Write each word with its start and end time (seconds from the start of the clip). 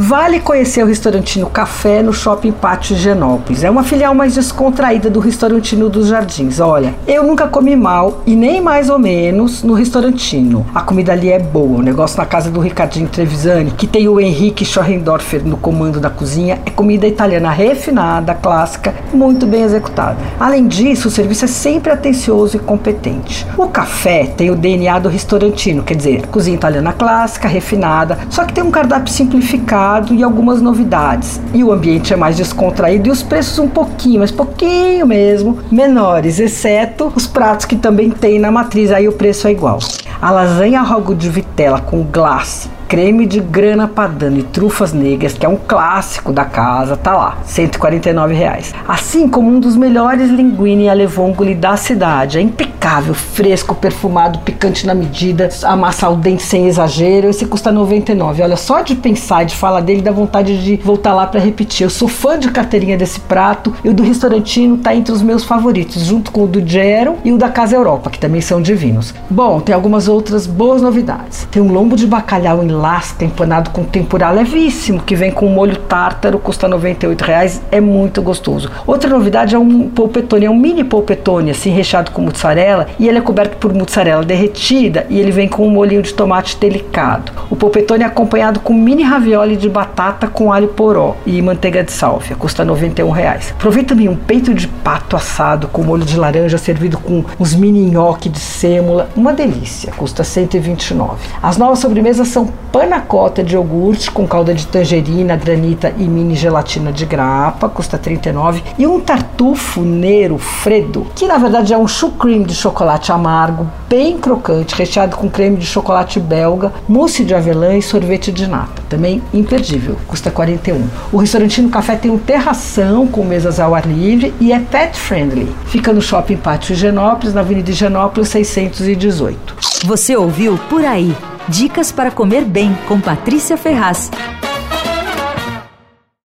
Vale 0.00 0.38
conhecer 0.38 0.84
o 0.84 0.86
restaurantino 0.86 1.50
Café 1.50 2.04
no 2.04 2.12
Shopping 2.12 2.52
Pátio 2.52 2.94
Genópolis. 2.94 3.64
É 3.64 3.68
uma 3.68 3.82
filial 3.82 4.14
mais 4.14 4.36
descontraída 4.36 5.10
do 5.10 5.18
restaurantino 5.18 5.90
dos 5.90 6.06
Jardins. 6.06 6.60
Olha, 6.60 6.94
eu 7.04 7.24
nunca 7.24 7.48
comi 7.48 7.74
mal 7.74 8.22
e 8.24 8.36
nem 8.36 8.60
mais 8.60 8.88
ou 8.88 8.96
menos 8.96 9.64
no 9.64 9.74
restaurantino. 9.74 10.64
A 10.72 10.82
comida 10.82 11.10
ali 11.10 11.32
é 11.32 11.40
boa. 11.40 11.80
O 11.80 11.82
negócio 11.82 12.16
na 12.16 12.24
casa 12.24 12.48
do 12.48 12.60
Ricardinho 12.60 13.08
Trevisani, 13.08 13.72
que 13.72 13.88
tem 13.88 14.08
o 14.08 14.20
Henrique 14.20 14.64
Schorrendorfer 14.64 15.44
no 15.44 15.56
comando 15.56 15.98
da 15.98 16.08
cozinha, 16.08 16.60
é 16.64 16.70
comida 16.70 17.04
italiana 17.04 17.50
refinada, 17.50 18.36
clássica, 18.36 18.94
muito 19.12 19.48
bem 19.48 19.62
executada. 19.62 20.18
Além 20.38 20.68
disso, 20.68 21.08
o 21.08 21.10
serviço 21.10 21.44
é 21.44 21.48
sempre 21.48 21.90
atencioso 21.90 22.56
e 22.56 22.60
competente. 22.60 23.44
O 23.56 23.66
café 23.66 24.26
tem 24.26 24.48
o 24.48 24.54
DNA 24.54 25.00
do 25.00 25.08
restaurantino, 25.08 25.82
quer 25.82 25.96
dizer, 25.96 26.28
cozinha 26.28 26.56
italiana 26.56 26.92
clássica, 26.92 27.48
refinada, 27.48 28.16
só 28.30 28.44
que 28.44 28.52
tem 28.52 28.62
um 28.62 28.70
cardápio 28.70 29.12
simplificado 29.12 29.87
e 30.12 30.22
algumas 30.22 30.60
novidades. 30.60 31.40
E 31.54 31.64
o 31.64 31.72
ambiente 31.72 32.12
é 32.12 32.16
mais 32.16 32.36
descontraído 32.36 33.08
e 33.08 33.10
os 33.10 33.22
preços 33.22 33.58
um 33.58 33.68
pouquinho, 33.68 34.20
mas 34.20 34.30
pouquinho 34.30 35.06
mesmo, 35.06 35.58
menores, 35.70 36.38
exceto 36.38 37.12
os 37.14 37.26
pratos 37.26 37.66
que 37.66 37.76
também 37.76 38.10
tem 38.10 38.38
na 38.38 38.50
matriz, 38.50 38.92
aí 38.92 39.08
o 39.08 39.12
preço 39.12 39.48
é 39.48 39.52
igual. 39.52 39.78
A 40.20 40.30
lasanha 40.30 40.82
rogo 40.82 41.14
de 41.14 41.28
vitela 41.28 41.80
com 41.80 42.02
glace 42.02 42.77
creme 42.88 43.26
de 43.26 43.38
grana 43.38 43.86
padano 43.86 44.38
e 44.38 44.42
trufas 44.42 44.94
negras, 44.94 45.34
que 45.34 45.44
é 45.44 45.48
um 45.48 45.58
clássico 45.58 46.32
da 46.32 46.46
casa, 46.46 46.96
tá 46.96 47.14
lá, 47.14 47.38
149 47.44 48.32
reais. 48.32 48.74
Assim 48.88 49.28
como 49.28 49.50
um 49.50 49.60
dos 49.60 49.76
melhores 49.76 50.30
linguine 50.30 50.88
alle 50.88 51.06
vongole 51.06 51.54
da 51.54 51.76
cidade, 51.76 52.38
é 52.38 52.40
impecável, 52.40 53.12
fresco, 53.12 53.74
perfumado, 53.74 54.38
picante 54.38 54.86
na 54.86 54.94
medida, 54.94 55.50
a 55.64 55.76
massa 55.76 56.06
al 56.06 56.16
dente 56.16 56.42
sem 56.42 56.66
exagero, 56.66 57.28
esse 57.28 57.44
custa 57.44 57.70
99. 57.70 58.42
Olha, 58.42 58.56
só 58.56 58.80
de 58.80 58.94
pensar 58.94 59.42
e 59.42 59.46
de 59.46 59.54
falar 59.54 59.82
dele 59.82 60.00
dá 60.00 60.10
vontade 60.10 60.64
de 60.64 60.76
voltar 60.76 61.12
lá 61.12 61.26
para 61.26 61.40
repetir. 61.40 61.84
Eu 61.84 61.90
sou 61.90 62.08
fã 62.08 62.38
de 62.38 62.50
carteirinha 62.50 62.96
desse 62.96 63.20
prato 63.20 63.74
e 63.84 63.90
o 63.90 63.94
do 63.94 64.02
restaurantino 64.02 64.78
tá 64.78 64.94
entre 64.94 65.12
os 65.12 65.20
meus 65.20 65.44
favoritos, 65.44 66.06
junto 66.06 66.32
com 66.32 66.44
o 66.44 66.48
do 66.48 66.66
Gero 66.66 67.16
e 67.22 67.32
o 67.32 67.36
da 67.36 67.50
Casa 67.50 67.76
Europa, 67.76 68.08
que 68.08 68.18
também 68.18 68.40
são 68.40 68.62
divinos. 68.62 69.14
Bom, 69.28 69.60
tem 69.60 69.74
algumas 69.74 70.08
outras 70.08 70.46
boas 70.46 70.80
novidades. 70.80 71.46
Tem 71.50 71.60
um 71.60 71.70
lombo 71.70 71.94
de 71.94 72.06
bacalhau 72.06 72.62
em 72.62 72.77
lasca 72.78 73.24
empanado 73.24 73.70
com 73.70 73.84
tempurá 73.84 74.30
levíssimo, 74.30 75.02
que 75.02 75.14
vem 75.14 75.30
com 75.30 75.46
molho 75.48 75.76
tártaro, 75.76 76.38
custa 76.38 76.68
98 76.68 77.22
reais, 77.22 77.62
é 77.70 77.80
muito 77.80 78.22
gostoso. 78.22 78.70
Outra 78.86 79.10
novidade 79.10 79.54
é 79.54 79.58
um 79.58 79.88
polpetone, 79.88 80.46
é 80.46 80.50
um 80.50 80.56
mini 80.56 80.84
polpetone, 80.84 81.50
assim, 81.50 81.70
recheado 81.70 82.10
com 82.10 82.22
mussarela, 82.22 82.86
e 82.98 83.08
ele 83.08 83.18
é 83.18 83.20
coberto 83.20 83.56
por 83.56 83.74
mussarela 83.74 84.24
derretida 84.24 85.06
e 85.10 85.18
ele 85.18 85.30
vem 85.30 85.48
com 85.48 85.66
um 85.66 85.70
molhinho 85.70 86.02
de 86.02 86.14
tomate 86.14 86.56
delicado. 86.56 87.32
O 87.50 87.56
polpetone 87.56 88.04
é 88.04 88.06
acompanhado 88.06 88.60
com 88.60 88.72
mini 88.72 89.02
ravioli 89.02 89.56
de 89.56 89.68
batata 89.68 90.26
com 90.26 90.52
alho 90.52 90.68
poró 90.68 91.16
e 91.26 91.40
manteiga 91.42 91.82
de 91.82 91.92
sálvia, 91.92 92.36
custa 92.36 92.64
91 92.64 93.10
reais. 93.10 93.52
Aproveita 93.56 93.88
também 93.88 94.08
um 94.08 94.16
peito 94.16 94.52
de 94.52 94.68
pato 94.68 95.16
assado 95.16 95.66
com 95.68 95.82
molho 95.82 96.04
de 96.04 96.16
laranja 96.16 96.58
servido 96.58 96.98
com 96.98 97.24
uns 97.40 97.54
mini 97.54 97.90
nhoque 97.90 98.28
de 98.28 98.38
sêmola, 98.38 99.08
uma 99.16 99.32
delícia, 99.32 99.92
custa 99.92 100.22
R$ 100.22 100.28
129. 100.28 101.26
As 101.42 101.56
novas 101.56 101.78
sobremesas 101.78 102.28
são 102.28 102.46
panacota 102.72 103.42
de 103.42 103.54
iogurte 103.54 104.10
com 104.10 104.26
calda 104.26 104.54
de 104.54 104.66
tangerina, 104.66 105.36
granita 105.36 105.92
e 105.96 106.04
mini 106.04 106.34
gelatina 106.34 106.92
de 106.92 107.04
grapa, 107.04 107.68
custa 107.68 107.98
39, 107.98 108.62
e 108.78 108.86
um 108.86 109.00
tartufo 109.00 109.80
Nero 109.80 110.38
Fredo, 110.38 111.06
que 111.14 111.26
na 111.26 111.38
verdade 111.38 111.72
é 111.72 111.78
um 111.78 111.88
chou 111.88 112.12
cream 112.12 112.42
de 112.42 112.54
chocolate 112.54 113.12
amargo, 113.12 113.66
bem 113.88 114.18
crocante, 114.18 114.74
recheado 114.74 115.16
com 115.16 115.28
creme 115.28 115.56
de 115.56 115.66
chocolate 115.66 116.20
belga, 116.20 116.72
mousse 116.88 117.24
de 117.24 117.34
avelã 117.34 117.76
e 117.76 117.82
sorvete 117.82 118.30
de 118.30 118.46
nata. 118.46 118.82
Também 118.88 119.22
imperdível, 119.32 119.96
custa 120.06 120.30
41. 120.30 120.86
O 121.12 121.18
restaurante 121.18 121.60
no 121.62 121.68
café 121.68 121.96
tem 121.96 122.10
um 122.10 122.18
terração 122.18 123.06
com 123.06 123.24
mesas 123.24 123.60
ao 123.60 123.74
ar 123.74 123.86
livre 123.86 124.34
e 124.40 124.52
é 124.52 124.58
pet 124.58 124.98
friendly. 124.98 125.48
Fica 125.66 125.92
no 125.92 126.02
Shopping 126.02 126.36
Pátio 126.36 126.72
Higienópolis, 126.72 127.34
na 127.34 127.40
Avenida 127.40 127.70
Higienópolis 127.70 128.28
618. 128.28 129.56
Você 129.84 130.16
ouviu 130.16 130.58
Por 130.68 130.84
Aí. 130.84 131.14
Dicas 131.48 131.90
para 131.90 132.10
comer 132.10 132.44
bem 132.44 132.76
com 132.86 133.00
Patrícia 133.00 133.56
Ferraz. 133.56 134.10